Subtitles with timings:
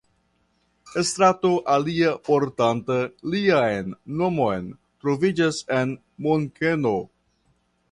[1.09, 2.97] Strato alia portanta
[3.35, 3.93] lian
[4.23, 4.67] nomon
[5.05, 5.95] troviĝas en
[6.29, 6.99] Munkeno.